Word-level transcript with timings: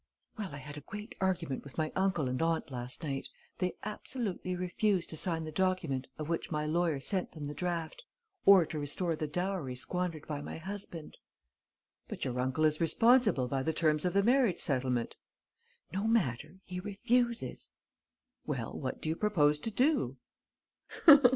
"Well, 0.35 0.55
I 0.55 0.57
had 0.57 0.77
a 0.77 0.81
great 0.87 1.13
argument 1.21 1.63
with 1.63 1.77
my 1.77 1.91
uncle 1.95 2.27
and 2.27 2.41
aunt 2.41 2.71
last 2.71 3.03
night. 3.03 3.27
They 3.59 3.75
absolutely 3.83 4.55
refuse 4.55 5.05
to 5.05 5.15
sign 5.15 5.43
the 5.43 5.51
document 5.51 6.07
of 6.17 6.27
which 6.27 6.49
my 6.49 6.65
lawyer 6.65 6.99
sent 6.99 7.33
them 7.33 7.43
the 7.43 7.53
draft, 7.53 8.03
or 8.43 8.65
to 8.65 8.79
restore 8.79 9.13
the 9.15 9.27
dowry 9.27 9.75
squandered 9.75 10.25
by 10.25 10.41
my 10.41 10.57
husband." 10.57 11.17
"But 12.07 12.25
your 12.25 12.39
uncle 12.39 12.65
is 12.65 12.81
responsible 12.81 13.47
by 13.47 13.61
the 13.61 13.73
terms 13.73 14.03
of 14.03 14.13
the 14.13 14.23
marriage 14.23 14.59
settlement." 14.59 15.13
"No 15.93 16.05
matter. 16.07 16.61
He 16.63 16.79
refuses." 16.79 17.69
"Well, 18.43 18.73
what 18.73 19.03
do 19.03 19.09
you 19.09 19.15
propose 19.15 19.59
to 19.59 19.69
do?" 19.69 20.17